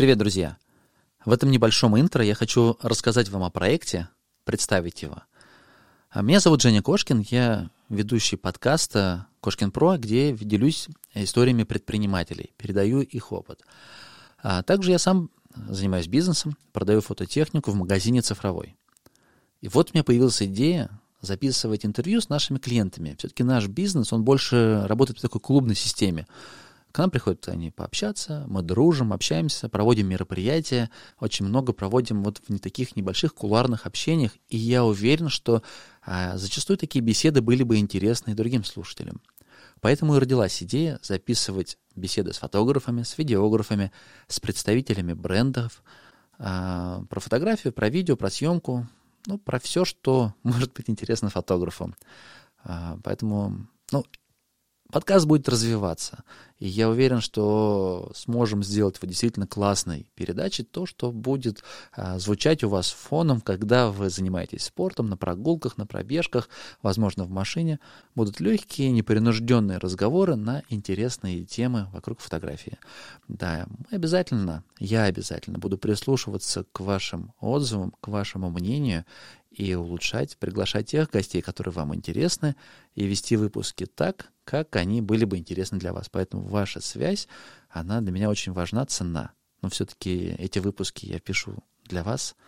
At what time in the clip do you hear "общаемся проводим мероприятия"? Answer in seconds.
29.12-30.90